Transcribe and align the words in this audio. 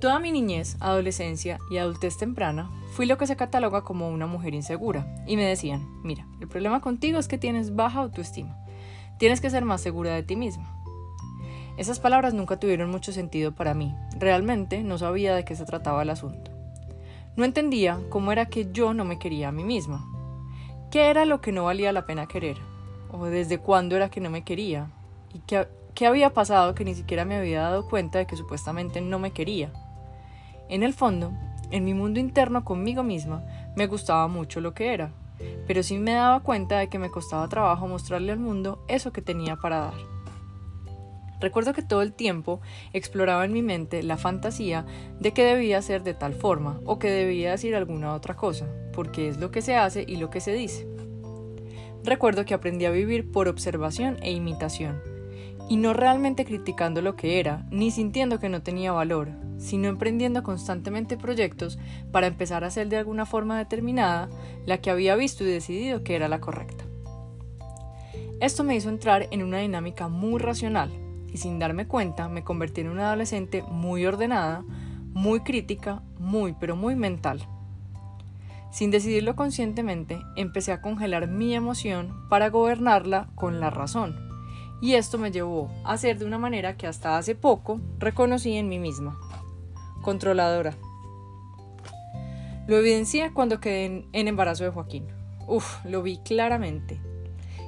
Toda 0.02 0.18
mi 0.18 0.32
niñez, 0.32 0.78
adolescencia 0.80 1.60
y 1.70 1.78
adultez 1.78 2.18
temprana 2.18 2.72
fui 2.94 3.06
lo 3.06 3.20
que 3.20 3.28
se 3.28 3.36
cataloga 3.36 3.84
como 3.84 4.10
una 4.10 4.26
mujer 4.26 4.56
insegura 4.56 5.06
y 5.28 5.36
me 5.36 5.46
decían, 5.46 5.88
mira, 6.02 6.26
el 6.42 6.48
problema 6.48 6.82
contigo 6.82 7.20
es 7.20 7.28
que 7.28 7.38
tienes 7.38 7.76
baja 7.76 8.00
autoestima, 8.00 8.63
tienes 9.24 9.40
que 9.40 9.50
ser 9.50 9.64
más 9.64 9.80
segura 9.80 10.14
de 10.14 10.24
ti 10.24 10.36
misma. 10.36 10.66
Esas 11.78 12.02
palabras 12.02 12.34
nunca 12.34 12.60
tuvieron 12.60 12.92
mucho 12.92 13.14
sentido 13.14 13.56
para 13.56 13.74
mí, 13.74 13.96
realmente 14.20 14.84
no 14.84 14.98
sabía 14.98 15.34
de 15.34 15.46
qué 15.46 15.56
se 15.56 15.64
trataba 15.64 16.02
el 16.02 16.10
asunto. 16.10 16.52
No 17.38 17.46
entendía 17.46 18.02
cómo 18.10 18.34
era 18.34 18.48
que 18.48 18.70
yo 18.74 18.94
no 18.94 19.06
me 19.06 19.20
quería 19.20 19.48
a 19.48 19.52
mí 19.54 19.64
misma. 19.64 20.06
¿Qué 20.92 21.10
era 21.10 21.24
lo 21.24 21.40
que 21.40 21.54
no 21.54 21.64
valía 21.64 21.94
la 21.94 22.06
pena 22.06 22.28
querer? 22.28 22.58
¿O 23.14 23.28
desde 23.28 23.60
cuándo 23.60 23.96
era 23.96 24.10
que 24.10 24.20
no 24.20 24.30
me 24.30 24.44
quería? 24.44 24.92
¿Y 25.34 25.40
qué, 25.40 25.70
qué 25.96 26.06
había 26.06 26.34
pasado 26.34 26.76
que 26.76 26.84
ni 26.84 26.94
siquiera 26.94 27.24
me 27.24 27.38
había 27.38 27.62
dado 27.62 27.88
cuenta 27.88 28.20
de 28.20 28.28
que 28.28 28.36
supuestamente 28.36 29.00
no 29.00 29.20
me 29.20 29.32
quería? 29.32 29.72
En 30.68 30.84
el 30.84 30.94
fondo, 30.94 31.32
en 31.72 31.86
mi 31.86 31.94
mundo 31.94 32.20
interno 32.20 32.66
conmigo 32.66 33.04
misma, 33.04 33.42
me 33.78 33.88
gustaba 33.88 34.28
mucho 34.28 34.60
lo 34.60 34.74
que 34.74 34.94
era, 34.94 35.14
pero 35.68 35.84
sí 35.84 35.98
me 35.98 36.14
daba 36.14 36.42
cuenta 36.42 36.80
de 36.80 36.90
que 36.90 37.00
me 37.00 37.12
costaba 37.12 37.48
trabajo 37.48 37.88
mostrarle 37.88 38.32
al 38.32 38.40
mundo 38.40 38.84
eso 38.88 39.12
que 39.12 39.22
tenía 39.22 39.56
para 39.56 39.80
dar. 39.80 40.14
Recuerdo 41.44 41.74
que 41.74 41.82
todo 41.82 42.02
el 42.02 42.14
tiempo 42.14 42.62
exploraba 42.94 43.44
en 43.44 43.52
mi 43.52 43.62
mente 43.62 44.02
la 44.02 44.16
fantasía 44.16 44.86
de 45.20 45.34
que 45.34 45.44
debía 45.44 45.82
ser 45.82 46.02
de 46.04 46.14
tal 46.14 46.34
forma 46.34 46.80
o 46.86 47.00
que 47.00 47.12
debía 47.12 47.52
decir 47.52 47.76
alguna 47.76 48.14
otra 48.14 48.36
cosa, 48.36 48.66
porque 48.94 49.28
es 49.28 49.38
lo 49.38 49.52
que 49.52 49.62
se 49.62 49.76
hace 49.76 50.06
y 50.08 50.16
lo 50.16 50.30
que 50.30 50.40
se 50.40 50.54
dice. 50.54 50.88
Recuerdo 52.06 52.46
que 52.46 52.54
aprendí 52.54 52.86
a 52.86 52.92
vivir 52.92 53.30
por 53.30 53.50
observación 53.50 54.18
e 54.22 54.32
imitación, 54.32 55.02
y 55.70 55.76
no 55.76 55.94
realmente 55.94 56.46
criticando 56.46 57.02
lo 57.02 57.18
que 57.18 57.42
era, 57.42 57.66
ni 57.72 57.92
sintiendo 57.92 58.40
que 58.40 58.48
no 58.48 58.64
tenía 58.64 58.94
valor, 58.94 59.30
sino 59.58 59.88
emprendiendo 59.88 60.44
constantemente 60.44 61.18
proyectos 61.18 61.80
para 62.12 62.28
empezar 62.28 62.64
a 62.64 62.72
ser 62.72 62.90
de 62.90 62.98
alguna 62.98 63.26
forma 63.26 63.58
determinada 63.58 64.30
la 64.66 64.80
que 64.80 64.92
había 64.92 65.16
visto 65.16 65.44
y 65.44 65.48
decidido 65.48 66.04
que 66.04 66.16
era 66.16 66.28
la 66.28 66.42
correcta. 66.42 66.86
Esto 68.40 68.64
me 68.64 68.76
hizo 68.76 68.90
entrar 68.90 69.28
en 69.32 69.42
una 69.44 69.60
dinámica 69.60 70.10
muy 70.10 70.40
racional 70.40 70.92
y 71.32 71.38
sin 71.38 71.60
darme 71.60 71.88
cuenta 71.88 72.28
me 72.28 72.44
convertí 72.44 72.82
en 72.82 72.90
una 72.90 73.08
adolescente 73.08 73.64
muy 73.64 74.06
ordenada, 74.06 74.64
muy 75.14 75.42
crítica, 75.42 76.04
muy 76.20 76.54
pero 76.60 76.76
muy 76.76 76.96
mental. 76.96 77.48
Sin 78.72 78.92
decidirlo 78.92 79.36
conscientemente, 79.36 80.20
empecé 80.36 80.72
a 80.72 80.82
congelar 80.82 81.28
mi 81.28 81.54
emoción 81.54 82.28
para 82.28 82.50
gobernarla 82.50 83.30
con 83.36 83.60
la 83.60 83.70
razón. 83.70 84.16
Y 84.82 84.96
esto 84.96 85.18
me 85.18 85.32
llevó 85.32 85.72
a 85.86 85.96
ser 85.98 86.18
de 86.18 86.26
una 86.26 86.40
manera 86.40 86.76
que 86.76 86.88
hasta 86.88 87.18
hace 87.18 87.36
poco 87.36 87.80
reconocí 88.00 88.54
en 88.58 88.68
mí 88.68 88.80
misma 88.80 89.18
controladora. 90.04 90.76
Lo 92.68 92.78
evidencié 92.78 93.34
cuando 93.34 93.60
quedé 93.60 94.06
en, 94.14 94.28
embarazo 94.28 94.64
de 94.64 94.70
Joaquín. 94.70 95.08
Uf, 95.48 95.84
lo 95.84 96.04
vi 96.04 96.18
claramente. 96.20 97.02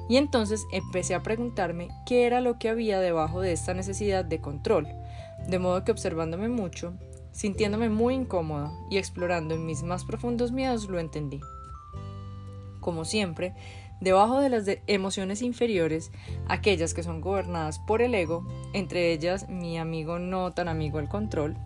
Y 0.08 0.16
entonces 0.16 0.64
empecé 0.70 1.14
a 1.14 1.22
preguntarme 1.22 1.88
qué 2.06 2.26
era 2.26 2.40
lo 2.40 2.58
que 2.58 2.68
había 2.68 3.00
debajo 3.00 3.40
de 3.40 3.52
esta 3.52 3.74
necesidad 3.74 4.24
de 4.24 4.40
control, 4.40 4.86
de 5.48 5.58
modo 5.58 5.84
que 5.84 5.90
observándome 5.90 6.48
mucho, 6.48 6.94
sintiéndome 7.32 7.88
muy 7.88 8.14
incómoda 8.14 8.72
y 8.88 8.98
explorando 8.98 9.54
en 9.54 9.66
mis 9.66 9.82
más 9.82 10.04
profundos 10.04 10.52
miedos 10.52 10.88
lo 10.88 10.98
entendí. 11.00 11.40
Como 12.80 13.04
siempre, 13.04 13.52
debajo 14.00 14.40
de 14.40 14.48
las 14.48 14.64
emociones 14.86 15.42
inferiores, 15.42 16.12
aquellas 16.48 16.94
que 16.94 17.02
son 17.02 17.20
gobernadas 17.20 17.80
por 17.80 18.00
el 18.00 18.14
ego, 18.14 18.46
entre 18.72 19.12
ellas 19.12 19.48
mi 19.50 19.76
amigo 19.76 20.18
no 20.18 20.52
tan 20.52 20.68
amigo 20.68 21.00
el 21.00 21.08
control, 21.08 21.56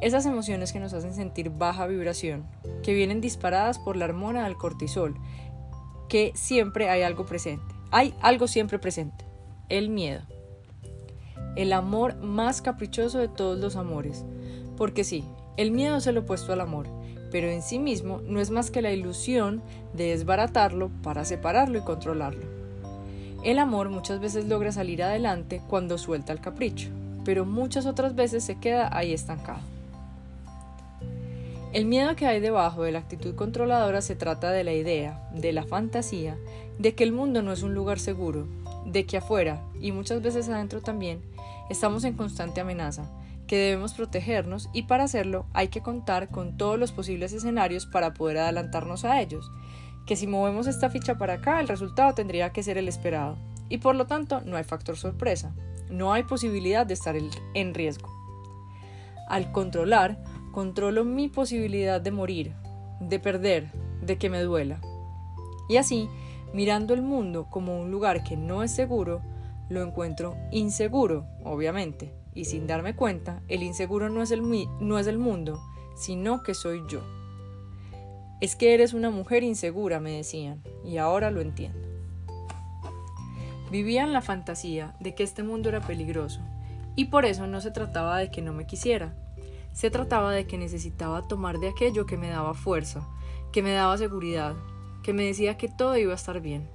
esas 0.00 0.24
emociones 0.26 0.72
que 0.72 0.80
nos 0.80 0.92
hacen 0.92 1.14
sentir 1.14 1.50
baja 1.50 1.86
vibración, 1.86 2.46
que 2.82 2.94
vienen 2.94 3.20
disparadas 3.20 3.78
por 3.78 3.96
la 3.96 4.06
hormona 4.06 4.44
del 4.44 4.56
cortisol, 4.56 5.14
que 6.08 6.32
siempre 6.34 6.88
hay 6.88 7.02
algo 7.02 7.26
presente. 7.26 7.74
Hay 7.90 8.14
algo 8.20 8.46
siempre 8.48 8.78
presente. 8.78 9.24
El 9.68 9.90
miedo. 9.90 10.22
El 11.56 11.72
amor 11.72 12.16
más 12.22 12.62
caprichoso 12.62 13.18
de 13.18 13.28
todos 13.28 13.58
los 13.58 13.76
amores. 13.76 14.24
Porque 14.76 15.04
sí, 15.04 15.24
el 15.56 15.70
miedo 15.72 15.96
es 15.96 16.06
el 16.06 16.18
opuesto 16.18 16.52
al 16.52 16.60
amor, 16.60 16.86
pero 17.30 17.48
en 17.48 17.62
sí 17.62 17.78
mismo 17.78 18.20
no 18.24 18.40
es 18.40 18.50
más 18.50 18.70
que 18.70 18.82
la 18.82 18.92
ilusión 18.92 19.62
de 19.92 20.10
desbaratarlo 20.10 20.90
para 21.02 21.24
separarlo 21.24 21.78
y 21.78 21.82
controlarlo. 21.82 22.46
El 23.44 23.58
amor 23.58 23.88
muchas 23.88 24.20
veces 24.20 24.46
logra 24.46 24.72
salir 24.72 25.02
adelante 25.02 25.62
cuando 25.68 25.98
suelta 25.98 26.32
el 26.32 26.40
capricho, 26.40 26.90
pero 27.24 27.44
muchas 27.44 27.86
otras 27.86 28.14
veces 28.14 28.44
se 28.44 28.58
queda 28.58 28.96
ahí 28.96 29.12
estancado. 29.12 29.60
El 31.72 31.84
miedo 31.84 32.16
que 32.16 32.26
hay 32.26 32.40
debajo 32.40 32.82
de 32.82 32.90
la 32.90 32.98
actitud 32.98 33.36
controladora 33.36 34.00
se 34.00 34.16
trata 34.16 34.50
de 34.50 34.64
la 34.64 34.72
idea, 34.72 35.28
de 35.32 35.52
la 35.52 35.62
fantasía, 35.62 36.36
de 36.80 36.96
que 36.96 37.04
el 37.04 37.12
mundo 37.12 37.42
no 37.42 37.52
es 37.52 37.62
un 37.62 37.74
lugar 37.74 38.00
seguro, 38.00 38.48
de 38.86 39.06
que 39.06 39.18
afuera, 39.18 39.62
y 39.80 39.92
muchas 39.92 40.20
veces 40.20 40.48
adentro 40.48 40.80
también, 40.80 41.22
estamos 41.68 42.02
en 42.02 42.14
constante 42.14 42.60
amenaza, 42.60 43.04
que 43.46 43.56
debemos 43.56 43.94
protegernos 43.94 44.68
y 44.72 44.82
para 44.82 45.04
hacerlo 45.04 45.46
hay 45.52 45.68
que 45.68 45.80
contar 45.80 46.28
con 46.28 46.56
todos 46.56 46.76
los 46.76 46.90
posibles 46.90 47.32
escenarios 47.32 47.86
para 47.86 48.14
poder 48.14 48.38
adelantarnos 48.38 49.04
a 49.04 49.20
ellos, 49.20 49.48
que 50.06 50.16
si 50.16 50.26
movemos 50.26 50.66
esta 50.66 50.90
ficha 50.90 51.18
para 51.18 51.34
acá 51.34 51.60
el 51.60 51.68
resultado 51.68 52.14
tendría 52.14 52.50
que 52.50 52.64
ser 52.64 52.78
el 52.78 52.88
esperado, 52.88 53.36
y 53.68 53.78
por 53.78 53.94
lo 53.94 54.06
tanto 54.06 54.40
no 54.40 54.56
hay 54.56 54.64
factor 54.64 54.96
sorpresa, 54.96 55.54
no 55.88 56.12
hay 56.12 56.24
posibilidad 56.24 56.84
de 56.84 56.94
estar 56.94 57.14
en 57.54 57.74
riesgo. 57.74 58.10
Al 59.28 59.52
controlar, 59.52 60.18
controlo 60.52 61.04
mi 61.04 61.28
posibilidad 61.28 62.00
de 62.00 62.10
morir, 62.10 62.54
de 63.00 63.18
perder, 63.18 63.70
de 64.02 64.18
que 64.18 64.30
me 64.30 64.40
duela. 64.42 64.80
Y 65.68 65.76
así, 65.76 66.08
mirando 66.52 66.94
el 66.94 67.02
mundo 67.02 67.46
como 67.50 67.80
un 67.80 67.90
lugar 67.90 68.24
que 68.24 68.36
no 68.36 68.62
es 68.62 68.72
seguro, 68.72 69.22
lo 69.68 69.82
encuentro 69.82 70.36
inseguro, 70.50 71.26
obviamente, 71.44 72.12
y 72.34 72.44
sin 72.44 72.66
darme 72.66 72.96
cuenta, 72.96 73.42
el 73.48 73.62
inseguro 73.62 74.08
no 74.08 74.22
es 74.22 74.30
el, 74.30 74.42
no 74.80 74.98
es 74.98 75.06
el 75.06 75.18
mundo, 75.18 75.60
sino 75.96 76.42
que 76.42 76.54
soy 76.54 76.82
yo. 76.88 77.00
Es 78.40 78.56
que 78.56 78.74
eres 78.74 78.94
una 78.94 79.10
mujer 79.10 79.42
insegura, 79.42 80.00
me 80.00 80.12
decían, 80.12 80.62
y 80.84 80.96
ahora 80.96 81.30
lo 81.30 81.40
entiendo. 81.40 81.78
Vivía 83.70 84.02
en 84.02 84.12
la 84.12 84.22
fantasía 84.22 84.96
de 84.98 85.14
que 85.14 85.22
este 85.22 85.44
mundo 85.44 85.68
era 85.68 85.80
peligroso, 85.80 86.40
y 86.96 87.06
por 87.06 87.24
eso 87.24 87.46
no 87.46 87.60
se 87.60 87.70
trataba 87.70 88.18
de 88.18 88.30
que 88.30 88.42
no 88.42 88.52
me 88.52 88.66
quisiera, 88.66 89.14
se 89.72 89.90
trataba 89.90 90.32
de 90.32 90.46
que 90.46 90.58
necesitaba 90.58 91.26
tomar 91.26 91.58
de 91.58 91.68
aquello 91.68 92.06
que 92.06 92.16
me 92.16 92.28
daba 92.28 92.54
fuerza, 92.54 93.06
que 93.52 93.62
me 93.62 93.72
daba 93.72 93.96
seguridad, 93.98 94.54
que 95.02 95.12
me 95.12 95.24
decía 95.24 95.56
que 95.56 95.68
todo 95.68 95.96
iba 95.96 96.12
a 96.12 96.16
estar 96.16 96.40
bien. 96.40 96.68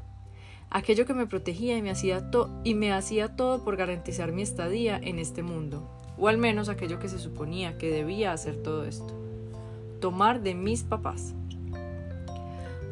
Aquello 0.69 1.05
que 1.05 1.13
me 1.13 1.27
protegía 1.27 1.77
y 1.77 1.81
me 1.81 1.91
hacía, 1.91 2.29
y 2.63 2.73
me 2.73 2.91
hacía 2.91 3.35
todo 3.35 3.63
por 3.63 3.77
garantizar 3.77 4.31
mi 4.31 4.41
estadía 4.41 4.97
en 4.97 5.19
este 5.19 5.43
mundo, 5.43 5.87
o 6.17 6.27
al 6.27 6.37
menos 6.37 6.69
aquello 6.69 6.99
que 6.99 7.09
se 7.09 7.19
suponía 7.19 7.77
que 7.77 7.91
debía 7.91 8.33
hacer 8.33 8.61
todo 8.63 8.85
esto. 8.85 9.13
Tomar 10.01 10.41
de 10.41 10.55
mis 10.55 10.83
papás. 10.83 11.33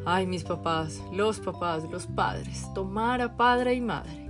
Ay, 0.06 0.26
mis 0.26 0.44
papás, 0.44 1.02
los 1.12 1.40
papás, 1.40 1.84
los 1.90 2.06
padres, 2.06 2.66
tomar 2.74 3.22
a 3.22 3.36
padre 3.36 3.74
y 3.74 3.80
madre. 3.80 4.28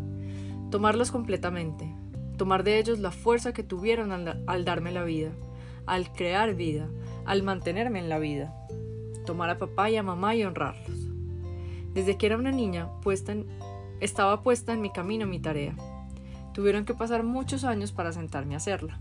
Tomarlos 0.71 1.11
completamente, 1.11 1.93
tomar 2.37 2.65
de 2.65 2.79
ellos 2.79 3.01
la 3.01 3.11
fuerza 3.11 3.53
que 3.53 3.63
tuvieron 3.63 4.13
al 4.13 4.65
darme 4.65 4.93
la 4.93 5.05
vida 5.05 5.33
al 5.87 6.13
crear 6.13 6.55
vida, 6.55 6.89
al 7.25 7.43
mantenerme 7.43 7.99
en 7.99 8.09
la 8.09 8.19
vida, 8.19 8.55
tomar 9.27 9.51
a 9.51 9.59
papá 9.59 9.91
y 9.91 9.97
a 9.97 10.03
mamá 10.03 10.35
y 10.35 10.45
honrarlos. 10.45 11.09
Desde 11.93 12.17
que 12.17 12.27
era 12.27 12.37
una 12.37 12.51
niña, 12.51 12.89
puesta 13.03 13.35
estaba 14.01 14.43
puesta 14.43 14.73
en 14.73 14.83
mi 14.83 14.91
camino 14.91 15.27
mi 15.27 15.39
tarea. 15.39 15.75
Tuvieron 16.53 16.85
que 16.85 16.95
pasar 16.95 17.23
muchos 17.23 17.65
años 17.65 17.93
para 17.93 18.13
sentarme 18.13 18.55
a 18.55 18.59
hacerla. 18.59 19.01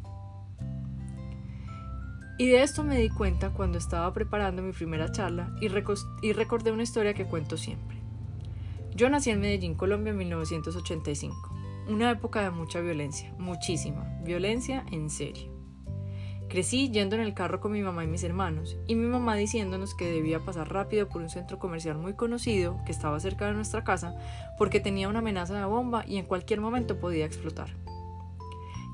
Y 2.38 2.48
de 2.48 2.64
esto 2.64 2.84
me 2.84 2.98
di 2.98 3.10
cuenta 3.10 3.52
cuando 3.52 3.78
estaba 3.78 4.12
preparando 4.14 4.62
mi 4.62 4.72
primera 4.72 5.12
charla 5.12 5.56
y, 5.62 5.68
y 6.22 6.34
recordé 6.34 6.72
una 6.72 6.84
historia 6.84 7.14
que 7.14 7.26
cuento 7.26 7.58
siempre. 7.58 7.98
Yo 8.96 9.10
nací 9.10 9.30
en 9.30 9.42
Medellín, 9.42 9.76
Colombia, 9.76 10.12
en 10.12 10.18
1985. 10.18 11.36
Una 11.90 12.12
época 12.12 12.42
de 12.42 12.50
mucha 12.50 12.80
violencia, 12.80 13.34
muchísima, 13.38 14.20
violencia 14.24 14.86
en 14.92 15.10
serio. 15.10 15.53
Crecí 16.50 16.90
yendo 16.92 17.16
en 17.16 17.22
el 17.22 17.34
carro 17.34 17.60
con 17.60 17.72
mi 17.72 17.82
mamá 17.82 18.04
y 18.04 18.08
mis 18.08 18.24
hermanos, 18.24 18.78
y 18.86 18.96
mi 18.96 19.08
mamá 19.08 19.36
diciéndonos 19.36 19.96
que 19.96 20.12
debía 20.12 20.40
pasar 20.40 20.72
rápido 20.72 21.10
por 21.10 21.22
un 21.22 21.30
centro 21.30 21.58
comercial 21.58 21.98
muy 21.98 22.14
conocido 22.14 22.80
que 22.86 22.92
estaba 22.92 23.20
cerca 23.20 23.48
de 23.48 23.54
nuestra 23.54 23.84
casa 23.84 24.16
porque 24.58 24.80
tenía 24.80 25.10
una 25.10 25.20
amenaza 25.20 25.58
de 25.58 25.66
bomba 25.66 26.04
y 26.08 26.18
en 26.18 26.26
cualquier 26.26 26.62
momento 26.62 27.00
podía 27.00 27.26
explotar. 27.26 27.76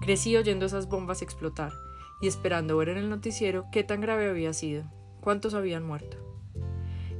Crecí 0.02 0.38
oyendo 0.38 0.66
esas 0.66 0.88
bombas 0.88 1.22
explotar 1.22 1.74
y 2.22 2.28
esperando 2.28 2.78
ver 2.78 2.90
en 2.90 2.98
el 2.98 3.10
noticiero 3.10 3.66
qué 3.72 3.84
tan 3.84 4.00
grave 4.00 4.30
había 4.30 4.54
sido, 4.54 4.86
cuántos 5.20 5.54
habían 5.54 5.86
muerto. 5.86 6.18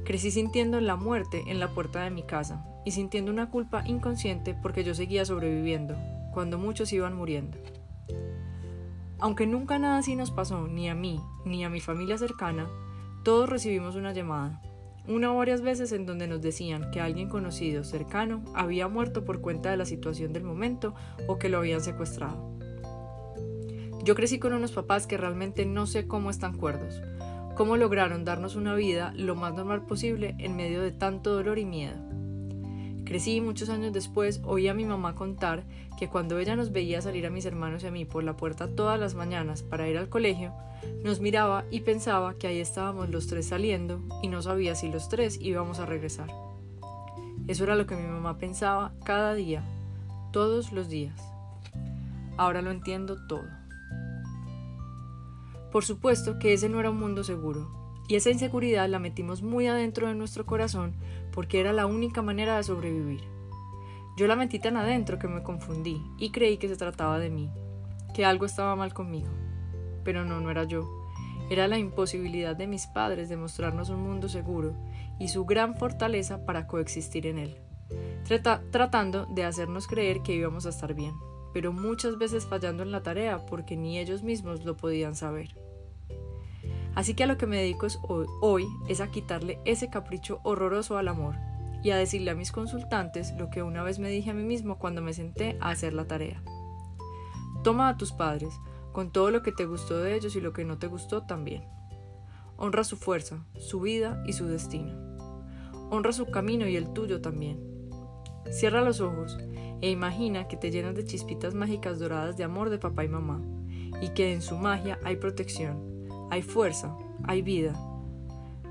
Crecí 0.04 0.30
sintiendo 0.30 0.80
la 0.80 0.96
muerte 0.96 1.44
en 1.46 1.60
la 1.60 1.68
puerta 1.68 2.02
de 2.02 2.10
mi 2.10 2.22
casa 2.22 2.64
y 2.84 2.92
sintiendo 2.92 3.30
una 3.30 3.50
culpa 3.50 3.86
inconsciente 3.86 4.56
porque 4.60 4.82
yo 4.84 4.94
seguía 4.94 5.24
sobreviviendo, 5.24 5.96
cuando 6.32 6.58
muchos 6.58 6.92
iban 6.92 7.14
muriendo. 7.14 7.58
Aunque 9.20 9.46
nunca 9.46 9.78
nada 9.78 9.98
así 9.98 10.16
nos 10.16 10.30
pasó, 10.30 10.66
ni 10.66 10.88
a 10.88 10.94
mí, 10.94 11.20
ni 11.44 11.64
a 11.64 11.68
mi 11.68 11.80
familia 11.80 12.16
cercana, 12.16 12.66
todos 13.22 13.50
recibimos 13.50 13.96
una 13.96 14.12
llamada, 14.12 14.62
una 15.06 15.32
o 15.32 15.36
varias 15.36 15.60
veces 15.60 15.92
en 15.92 16.06
donde 16.06 16.26
nos 16.26 16.40
decían 16.40 16.90
que 16.90 17.00
alguien 17.00 17.28
conocido, 17.28 17.84
cercano, 17.84 18.42
había 18.54 18.88
muerto 18.88 19.24
por 19.24 19.40
cuenta 19.40 19.70
de 19.70 19.76
la 19.76 19.84
situación 19.84 20.32
del 20.32 20.44
momento 20.44 20.94
o 21.26 21.38
que 21.38 21.48
lo 21.48 21.58
habían 21.58 21.80
secuestrado. 21.80 22.58
Yo 24.04 24.14
crecí 24.14 24.38
con 24.38 24.54
unos 24.54 24.72
papás 24.72 25.06
que 25.06 25.18
realmente 25.18 25.66
no 25.66 25.86
sé 25.86 26.06
cómo 26.06 26.30
están 26.30 26.56
cuerdos, 26.56 27.02
cómo 27.56 27.76
lograron 27.76 28.24
darnos 28.24 28.56
una 28.56 28.74
vida 28.74 29.12
lo 29.14 29.34
más 29.34 29.52
normal 29.52 29.84
posible 29.84 30.34
en 30.38 30.56
medio 30.56 30.80
de 30.80 30.92
tanto 30.92 31.34
dolor 31.34 31.58
y 31.58 31.66
miedo. 31.66 31.96
Crecí 33.10 33.40
muchos 33.40 33.70
años 33.70 33.92
después 33.92 34.40
oí 34.44 34.68
a 34.68 34.72
mi 34.72 34.84
mamá 34.84 35.16
contar 35.16 35.64
que 35.98 36.08
cuando 36.08 36.38
ella 36.38 36.54
nos 36.54 36.70
veía 36.70 37.02
salir 37.02 37.26
a 37.26 37.30
mis 37.30 37.44
hermanos 37.44 37.82
y 37.82 37.88
a 37.88 37.90
mí 37.90 38.04
por 38.04 38.22
la 38.22 38.36
puerta 38.36 38.68
todas 38.68 39.00
las 39.00 39.16
mañanas 39.16 39.64
para 39.64 39.88
ir 39.88 39.98
al 39.98 40.08
colegio, 40.08 40.52
nos 41.02 41.18
miraba 41.18 41.64
y 41.72 41.80
pensaba 41.80 42.34
que 42.34 42.46
ahí 42.46 42.60
estábamos 42.60 43.10
los 43.10 43.26
tres 43.26 43.48
saliendo 43.48 44.00
y 44.22 44.28
no 44.28 44.42
sabía 44.42 44.76
si 44.76 44.88
los 44.88 45.08
tres 45.08 45.40
íbamos 45.40 45.80
a 45.80 45.86
regresar. 45.86 46.30
Eso 47.48 47.64
era 47.64 47.74
lo 47.74 47.84
que 47.84 47.96
mi 47.96 48.06
mamá 48.06 48.38
pensaba 48.38 48.92
cada 49.02 49.34
día, 49.34 49.64
todos 50.30 50.70
los 50.70 50.88
días. 50.88 51.20
Ahora 52.36 52.62
lo 52.62 52.70
entiendo 52.70 53.26
todo. 53.26 53.42
Por 55.72 55.84
supuesto 55.84 56.38
que 56.38 56.52
ese 56.52 56.68
no 56.68 56.78
era 56.78 56.90
un 56.90 57.00
mundo 57.00 57.24
seguro, 57.24 57.79
y 58.10 58.16
esa 58.16 58.30
inseguridad 58.30 58.88
la 58.88 58.98
metimos 58.98 59.40
muy 59.40 59.68
adentro 59.68 60.08
de 60.08 60.16
nuestro 60.16 60.44
corazón 60.44 60.96
porque 61.30 61.60
era 61.60 61.72
la 61.72 61.86
única 61.86 62.22
manera 62.22 62.56
de 62.56 62.64
sobrevivir. 62.64 63.22
Yo 64.16 64.26
la 64.26 64.34
metí 64.34 64.58
tan 64.58 64.76
adentro 64.76 65.20
que 65.20 65.28
me 65.28 65.44
confundí 65.44 66.02
y 66.18 66.32
creí 66.32 66.56
que 66.56 66.66
se 66.66 66.74
trataba 66.74 67.20
de 67.20 67.30
mí, 67.30 67.52
que 68.12 68.24
algo 68.24 68.46
estaba 68.46 68.74
mal 68.74 68.92
conmigo. 68.92 69.28
Pero 70.02 70.24
no, 70.24 70.40
no 70.40 70.50
era 70.50 70.64
yo. 70.64 70.90
Era 71.50 71.68
la 71.68 71.78
imposibilidad 71.78 72.56
de 72.56 72.66
mis 72.66 72.88
padres 72.88 73.28
de 73.28 73.36
mostrarnos 73.36 73.90
un 73.90 74.02
mundo 74.02 74.28
seguro 74.28 74.74
y 75.20 75.28
su 75.28 75.44
gran 75.44 75.76
fortaleza 75.76 76.44
para 76.44 76.66
coexistir 76.66 77.28
en 77.28 77.38
él, 77.38 77.58
tratando 78.72 79.26
de 79.26 79.44
hacernos 79.44 79.86
creer 79.86 80.22
que 80.22 80.34
íbamos 80.34 80.66
a 80.66 80.70
estar 80.70 80.94
bien 80.94 81.14
pero 81.52 81.72
muchas 81.72 82.16
veces 82.18 82.46
fallando 82.46 82.82
en 82.82 82.92
la 82.92 83.02
tarea 83.02 83.44
porque 83.46 83.76
ni 83.76 83.98
ellos 83.98 84.22
mismos 84.22 84.64
lo 84.64 84.76
podían 84.76 85.14
saber. 85.14 85.59
Así 86.94 87.14
que 87.14 87.24
a 87.24 87.26
lo 87.26 87.38
que 87.38 87.46
me 87.46 87.56
dedico 87.56 87.86
hoy, 88.40 88.66
es 88.88 89.00
a 89.00 89.10
quitarle 89.10 89.60
ese 89.64 89.90
capricho 89.90 90.40
horroroso 90.42 90.98
al 90.98 91.08
amor 91.08 91.36
y 91.82 91.90
a 91.90 91.96
decirle 91.96 92.30
a 92.30 92.34
mis 92.34 92.52
consultantes 92.52 93.32
lo 93.38 93.48
que 93.50 93.62
una 93.62 93.82
vez 93.82 93.98
me 93.98 94.10
dije 94.10 94.30
a 94.30 94.34
mí 94.34 94.42
mismo 94.42 94.78
cuando 94.78 95.00
me 95.00 95.14
senté 95.14 95.56
a 95.60 95.70
hacer 95.70 95.92
la 95.92 96.06
tarea. 96.06 96.42
Toma 97.62 97.88
a 97.88 97.96
tus 97.96 98.12
padres, 98.12 98.52
con 98.92 99.10
todo 99.10 99.30
lo 99.30 99.42
que 99.42 99.52
te 99.52 99.66
gustó 99.66 99.98
de 99.98 100.14
ellos 100.14 100.34
y 100.36 100.40
lo 100.40 100.52
que 100.52 100.64
no 100.64 100.78
te 100.78 100.88
gustó 100.88 101.22
también. 101.22 101.64
Honra 102.56 102.84
su 102.84 102.96
fuerza, 102.96 103.44
su 103.58 103.80
vida 103.80 104.22
y 104.26 104.32
su 104.32 104.46
destino. 104.46 104.92
Honra 105.90 106.12
su 106.12 106.26
camino 106.26 106.66
y 106.66 106.76
el 106.76 106.92
tuyo 106.92 107.20
también. 107.20 107.60
Cierra 108.50 108.82
los 108.82 109.00
ojos 109.00 109.38
e 109.80 109.90
imagina 109.90 110.48
que 110.48 110.56
te 110.56 110.70
llenas 110.70 110.94
de 110.94 111.04
chispitas 111.04 111.54
mágicas 111.54 111.98
doradas 111.98 112.36
de 112.36 112.44
amor 112.44 112.68
de 112.68 112.78
papá 112.78 113.04
y 113.04 113.08
mamá, 113.08 113.40
y 114.02 114.10
que 114.10 114.32
en 114.32 114.42
su 114.42 114.56
magia 114.56 114.98
hay 115.04 115.16
protección, 115.16 115.99
hay 116.30 116.42
fuerza, 116.42 116.96
hay 117.24 117.42
vida. 117.42 117.72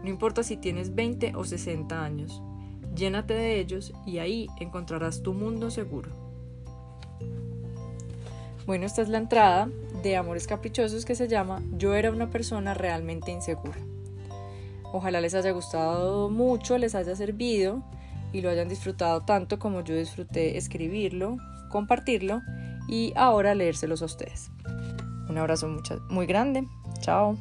No 0.04 0.10
importa 0.10 0.44
si 0.44 0.58
tienes 0.58 0.96
20 0.96 1.36
o 1.36 1.44
60 1.44 2.04
años, 2.04 2.42
llénate 2.96 3.34
de 3.34 3.60
ellos 3.60 3.94
y 4.06 4.20
ahí 4.20 4.48
encontrarás 4.60 5.22
tu 5.22 5.34
mundo 5.34 5.70
seguro. 5.70 6.10
Bueno, 8.66 8.86
esta 8.86 9.02
es 9.02 9.10
la 9.10 9.18
entrada 9.18 9.70
de 10.04 10.16
Amores 10.16 10.48
Caprichosos 10.48 11.04
que 11.04 11.16
se 11.16 11.28
llama 11.28 11.62
Yo 11.78 11.96
era 11.96 12.12
una 12.12 12.30
persona 12.30 12.74
realmente 12.74 13.32
insegura. 13.32 13.80
Ojalá 14.92 15.22
les 15.22 15.34
haya 15.36 15.52
gustado 15.52 16.30
mucho, 16.30 16.78
les 16.78 16.96
haya 16.96 17.16
servido 17.16 17.84
y 18.32 18.42
lo 18.42 18.50
hayan 18.50 18.70
disfrutado 18.70 19.22
tanto 19.22 19.60
como 19.60 19.84
yo 19.84 19.96
disfruté 19.96 20.58
escribirlo, 20.58 21.38
compartirlo 21.70 22.42
y 22.88 23.14
ahora 23.16 23.56
leérselos 23.56 24.02
a 24.02 24.06
ustedes. 24.06 24.52
Un 25.30 25.38
abrazo 25.38 25.68
muy 26.10 26.26
grande. 26.26 26.68
Ciao. 27.02 27.38